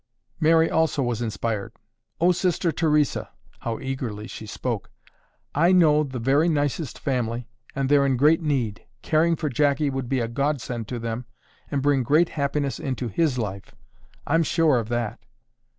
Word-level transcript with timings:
Mary 0.39 0.67
also 0.67 1.03
was 1.03 1.21
inspired. 1.21 1.73
"Oh, 2.19 2.31
Sister 2.31 2.71
Theresa," 2.71 3.29
how 3.59 3.79
eagerly 3.79 4.25
she 4.25 4.47
spoke. 4.47 4.89
"I 5.53 5.71
know 5.71 6.01
the 6.01 6.17
very 6.17 6.49
nicest 6.49 6.97
family 6.97 7.47
and 7.75 7.87
they're 7.87 8.07
in 8.07 8.17
great 8.17 8.41
need. 8.41 8.83
Caring 9.03 9.35
for 9.35 9.47
Jackie 9.47 9.91
would 9.91 10.09
be 10.09 10.19
a 10.19 10.27
godsend 10.27 10.87
to 10.87 10.97
them 10.97 11.27
and 11.69 11.83
bring 11.83 12.01
great 12.01 12.29
happiness 12.29 12.79
into 12.79 13.09
his 13.09 13.37
life, 13.37 13.75
I'm 14.25 14.41
sure 14.41 14.79
of 14.79 14.89
that." 14.89 15.19